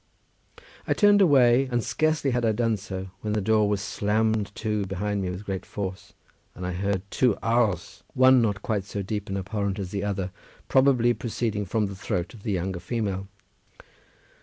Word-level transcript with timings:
I 0.87 0.95
turned 0.95 1.21
away, 1.21 1.69
and 1.71 1.83
scarcely 1.83 2.31
had 2.31 2.43
I 2.43 2.53
done 2.53 2.75
so 2.75 3.09
when 3.21 3.33
the 3.33 3.39
door 3.39 3.69
was 3.69 3.81
slammed 3.83 4.51
to 4.55 4.87
behind 4.87 5.21
me 5.21 5.29
with 5.29 5.45
great 5.45 5.63
force, 5.63 6.13
and 6.55 6.65
I 6.65 6.71
heard 6.73 7.03
two 7.11 7.35
"aughs," 7.43 8.01
one 8.15 8.41
not 8.41 8.63
quite 8.63 8.83
so 8.85 9.03
deep 9.03 9.29
and 9.29 9.37
abhorrent 9.37 9.77
as 9.77 9.91
the 9.91 10.03
other, 10.03 10.31
probably 10.67 11.13
proceeding 11.13 11.65
from 11.65 11.85
the 11.85 11.93
throat 11.93 12.33
of 12.33 12.41
the 12.41 12.51
younger 12.51 12.79
female. 12.79 13.27